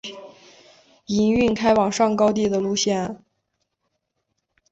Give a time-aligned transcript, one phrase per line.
[1.05, 3.23] 营运开往上高地的路线。